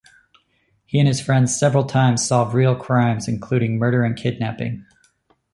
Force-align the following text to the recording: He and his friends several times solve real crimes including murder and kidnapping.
He 0.87 0.97
and 0.97 1.07
his 1.07 1.21
friends 1.21 1.55
several 1.55 1.83
times 1.83 2.25
solve 2.25 2.55
real 2.55 2.75
crimes 2.75 3.27
including 3.27 3.77
murder 3.77 4.03
and 4.03 4.17
kidnapping. 4.17 4.83